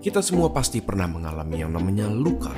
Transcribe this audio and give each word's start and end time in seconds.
Kita 0.00 0.24
semua 0.24 0.48
pasti 0.48 0.80
pernah 0.80 1.04
mengalami 1.04 1.60
yang 1.60 1.76
namanya 1.76 2.08
luka. 2.08 2.52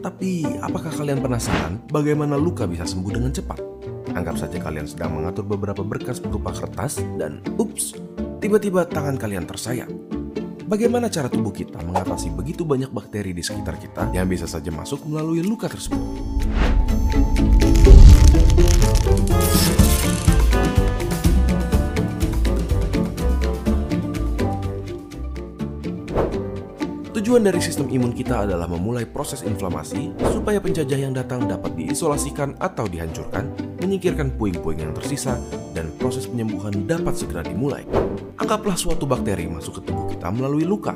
Tapi, 0.00 0.46
apakah 0.64 0.94
kalian 0.94 1.20
penasaran 1.20 1.82
bagaimana 1.92 2.40
luka 2.40 2.64
bisa 2.64 2.88
sembuh 2.88 3.12
dengan 3.12 3.32
cepat? 3.34 3.60
Anggap 4.16 4.40
saja 4.40 4.56
kalian 4.56 4.88
sedang 4.88 5.18
mengatur 5.18 5.44
beberapa 5.44 5.84
berkas 5.84 6.22
berupa 6.22 6.54
kertas 6.56 7.02
dan 7.20 7.44
ups, 7.60 7.98
tiba-tiba 8.40 8.88
tangan 8.88 9.20
kalian 9.20 9.44
tersayat. 9.44 9.92
Bagaimana 10.66 11.06
cara 11.06 11.30
tubuh 11.30 11.54
kita 11.54 11.78
mengatasi 11.84 12.32
begitu 12.34 12.66
banyak 12.66 12.90
bakteri 12.90 13.30
di 13.30 13.44
sekitar 13.44 13.78
kita 13.78 14.10
yang 14.10 14.26
bisa 14.26 14.50
saja 14.50 14.72
masuk 14.72 15.04
melalui 15.06 15.44
luka 15.44 15.70
tersebut? 15.70 16.00
Tujuan 27.26 27.42
dari 27.42 27.58
sistem 27.58 27.90
imun 27.90 28.14
kita 28.14 28.46
adalah 28.46 28.70
memulai 28.70 29.02
proses 29.02 29.42
inflamasi 29.42 30.14
supaya 30.30 30.62
penjajah 30.62 30.94
yang 30.94 31.10
datang 31.10 31.42
dapat 31.50 31.74
diisolasikan 31.74 32.54
atau 32.62 32.86
dihancurkan, 32.86 33.50
menyingkirkan 33.82 34.30
puing-puing 34.38 34.86
yang 34.86 34.94
tersisa, 34.94 35.34
dan 35.74 35.90
proses 35.98 36.30
penyembuhan 36.30 36.86
dapat 36.86 37.18
segera 37.18 37.42
dimulai. 37.42 37.82
Anggaplah 38.38 38.78
suatu 38.78 39.10
bakteri 39.10 39.50
masuk 39.50 39.82
ke 39.82 39.90
tubuh 39.90 40.06
kita 40.06 40.30
melalui 40.30 40.62
luka. 40.62 40.94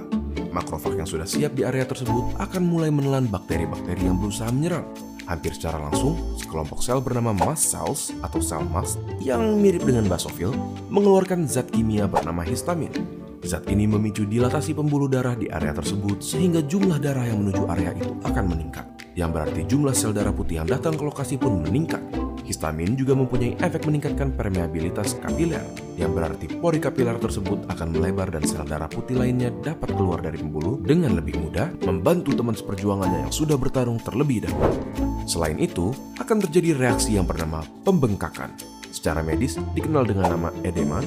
Makrofag 0.55 1.03
yang 1.03 1.09
sudah 1.11 1.27
siap 1.27 1.51
di 1.59 1.67
area 1.67 1.83
tersebut 1.83 2.39
akan 2.39 2.63
mulai 2.63 2.95
menelan 2.95 3.27
bakteri-bakteri 3.27 4.07
yang 4.07 4.15
berusaha 4.23 4.55
menyerang. 4.55 4.87
Hampir 5.27 5.51
secara 5.59 5.83
langsung, 5.83 6.15
sekelompok 6.39 6.79
sel 6.79 7.03
bernama 7.03 7.35
mast 7.35 7.75
cells 7.75 8.15
atau 8.23 8.39
sel 8.39 8.63
mast 8.71 9.03
yang 9.19 9.59
mirip 9.59 9.83
dengan 9.83 10.07
basofil 10.07 10.55
mengeluarkan 10.95 11.51
zat 11.51 11.75
kimia 11.75 12.07
bernama 12.07 12.47
histamin 12.47 13.20
Zat 13.41 13.65
ini 13.73 13.89
memicu 13.89 14.29
dilatasi 14.29 14.77
pembuluh 14.77 15.09
darah 15.09 15.33
di 15.33 15.49
area 15.49 15.73
tersebut 15.73 16.21
sehingga 16.21 16.61
jumlah 16.61 17.01
darah 17.01 17.25
yang 17.25 17.41
menuju 17.41 17.65
area 17.73 17.97
itu 17.97 18.13
akan 18.21 18.45
meningkat. 18.53 18.85
Yang 19.17 19.31
berarti 19.33 19.61
jumlah 19.65 19.97
sel 19.97 20.13
darah 20.13 20.37
putih 20.37 20.61
yang 20.61 20.69
datang 20.69 20.93
ke 20.93 21.01
lokasi 21.01 21.41
pun 21.41 21.65
meningkat. 21.65 22.05
Histamin 22.45 23.01
juga 23.01 23.17
mempunyai 23.17 23.57
efek 23.63 23.89
meningkatkan 23.89 24.37
permeabilitas 24.37 25.17
kapiler, 25.23 25.63
yang 25.97 26.13
berarti 26.13 26.51
pori 26.51 26.83
kapiler 26.83 27.17
tersebut 27.17 27.65
akan 27.71 27.89
melebar 27.97 28.29
dan 28.29 28.45
sel 28.45 28.67
darah 28.69 28.91
putih 28.91 29.17
lainnya 29.17 29.49
dapat 29.65 29.89
keluar 29.97 30.21
dari 30.21 30.37
pembuluh 30.37 30.77
dengan 30.83 31.17
lebih 31.17 31.41
mudah, 31.41 31.71
membantu 31.87 32.37
teman 32.37 32.59
seperjuangannya 32.59 33.25
yang 33.25 33.33
sudah 33.33 33.57
bertarung 33.57 34.03
terlebih 34.03 34.45
dahulu. 34.45 34.77
Selain 35.25 35.57
itu, 35.63 35.95
akan 36.19 36.45
terjadi 36.45 36.77
reaksi 36.77 37.17
yang 37.17 37.25
bernama 37.25 37.65
pembengkakan. 37.87 38.53
Secara 38.91 39.23
medis 39.23 39.55
dikenal 39.79 40.03
dengan 40.11 40.35
nama 40.35 40.51
edema 40.67 40.99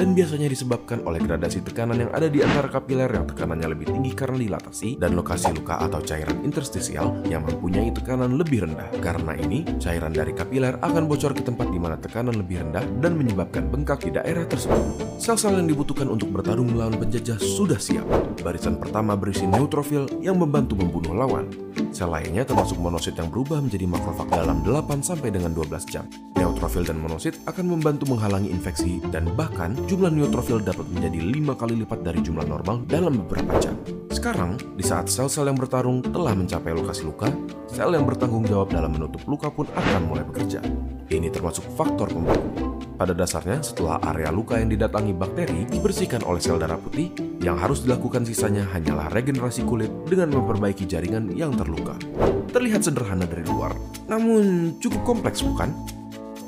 dan 0.00 0.16
biasanya 0.16 0.48
disebabkan 0.48 1.04
oleh 1.04 1.20
gradasi 1.20 1.60
tekanan 1.60 2.08
yang 2.08 2.10
ada 2.16 2.32
di 2.32 2.40
antara 2.40 2.72
kapiler 2.72 3.12
yang 3.12 3.28
tekanannya 3.28 3.68
lebih 3.68 3.92
tinggi 3.92 4.16
karena 4.16 4.40
dilatasi 4.40 4.96
dan 4.96 5.12
lokasi 5.12 5.52
luka 5.52 5.76
atau 5.76 6.00
cairan 6.00 6.40
interstisial 6.40 7.20
yang 7.28 7.44
mempunyai 7.44 7.92
tekanan 7.92 8.40
lebih 8.40 8.64
rendah. 8.64 8.88
Karena 9.04 9.36
ini, 9.36 9.60
cairan 9.76 10.16
dari 10.16 10.32
kapiler 10.32 10.80
akan 10.80 11.04
bocor 11.04 11.36
ke 11.36 11.44
tempat 11.44 11.68
di 11.68 11.76
mana 11.76 12.00
tekanan 12.00 12.32
lebih 12.32 12.64
rendah 12.64 12.80
dan 13.04 13.12
menyebabkan 13.12 13.68
bengkak 13.68 14.00
di 14.00 14.16
daerah 14.16 14.48
tersebut. 14.48 15.20
Sel-sel 15.20 15.60
yang 15.60 15.68
dibutuhkan 15.68 16.08
untuk 16.08 16.32
bertarung 16.32 16.72
melawan 16.72 16.96
penjajah 16.96 17.36
sudah 17.36 17.76
siap. 17.76 18.08
Barisan 18.40 18.80
pertama 18.80 19.20
berisi 19.20 19.44
neutrofil 19.44 20.08
yang 20.24 20.40
membantu 20.40 20.80
membunuh 20.80 21.12
lawan. 21.12 21.52
Sel 21.92 22.08
lainnya 22.08 22.48
termasuk 22.48 22.80
monosit 22.80 23.20
yang 23.20 23.28
berubah 23.28 23.60
menjadi 23.60 23.84
makrofag 23.84 24.32
dalam 24.32 24.64
8 24.64 25.04
sampai 25.04 25.28
dengan 25.28 25.52
12 25.52 25.84
jam. 25.92 26.08
Neutrofil 26.40 26.88
dan 26.88 26.96
monosit 26.96 27.36
akan 27.44 27.76
membantu 27.76 28.08
menghalangi 28.16 28.48
infeksi 28.48 28.96
dan 29.12 29.28
bahkan 29.36 29.76
jumlah 29.84 30.08
neutrofil 30.08 30.56
dapat 30.64 30.88
menjadi 30.88 31.20
lima 31.20 31.52
kali 31.52 31.76
lipat 31.84 32.00
dari 32.00 32.24
jumlah 32.24 32.48
normal 32.48 32.80
dalam 32.88 33.20
beberapa 33.20 33.60
jam. 33.60 33.76
Sekarang, 34.08 34.56
di 34.72 34.80
saat 34.80 35.12
sel-sel 35.12 35.52
yang 35.52 35.60
bertarung 35.60 36.00
telah 36.00 36.32
mencapai 36.32 36.72
lokasi 36.72 37.04
luka, 37.04 37.28
sel 37.68 37.92
yang 37.92 38.08
bertanggung 38.08 38.48
jawab 38.48 38.72
dalam 38.72 38.96
menutup 38.96 39.20
luka 39.28 39.52
pun 39.52 39.68
akan 39.68 40.02
mulai 40.08 40.24
bekerja. 40.24 40.64
Ini 41.12 41.28
termasuk 41.28 41.68
faktor 41.76 42.08
pembunuh. 42.08 42.80
Pada 42.96 43.12
dasarnya, 43.12 43.60
setelah 43.60 44.00
area 44.08 44.32
luka 44.32 44.56
yang 44.56 44.72
didatangi 44.72 45.12
bakteri 45.12 45.68
dibersihkan 45.68 46.24
oleh 46.24 46.40
sel 46.40 46.56
darah 46.56 46.80
putih, 46.80 47.12
yang 47.44 47.60
harus 47.60 47.84
dilakukan 47.84 48.24
sisanya 48.24 48.64
hanyalah 48.72 49.12
regenerasi 49.12 49.60
kulit 49.68 49.92
dengan 50.08 50.32
memperbaiki 50.32 50.88
jaringan 50.88 51.36
yang 51.36 51.52
terluka. 51.52 52.00
Terlihat 52.48 52.80
sederhana 52.80 53.28
dari 53.28 53.44
luar, 53.44 53.76
namun 54.08 54.76
cukup 54.80 55.04
kompleks 55.04 55.44
bukan? 55.44 55.99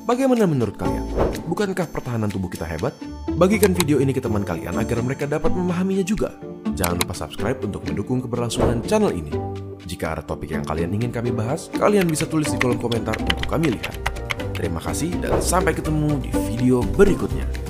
Bagaimana 0.03 0.51
menurut 0.51 0.75
kalian? 0.75 1.07
Bukankah 1.47 1.87
pertahanan 1.87 2.27
tubuh 2.27 2.51
kita 2.51 2.67
hebat? 2.67 2.91
Bagikan 3.39 3.71
video 3.71 4.03
ini 4.03 4.11
ke 4.11 4.19
teman 4.19 4.43
kalian 4.43 4.75
agar 4.75 4.99
mereka 4.99 5.31
dapat 5.31 5.55
memahaminya 5.55 6.03
juga. 6.03 6.35
Jangan 6.75 6.99
lupa 6.99 7.15
subscribe 7.15 7.63
untuk 7.63 7.87
mendukung 7.87 8.19
keberlangsungan 8.19 8.83
channel 8.83 9.15
ini. 9.15 9.31
Jika 9.87 10.19
ada 10.19 10.23
topik 10.27 10.59
yang 10.59 10.67
kalian 10.67 10.91
ingin 10.91 11.15
kami 11.15 11.31
bahas, 11.31 11.71
kalian 11.79 12.11
bisa 12.11 12.27
tulis 12.27 12.51
di 12.51 12.59
kolom 12.59 12.83
komentar 12.83 13.15
untuk 13.15 13.47
kami 13.47 13.79
lihat. 13.79 13.95
Terima 14.59 14.83
kasih 14.83 15.15
dan 15.23 15.39
sampai 15.39 15.71
ketemu 15.71 16.19
di 16.19 16.31
video 16.51 16.83
berikutnya. 16.99 17.62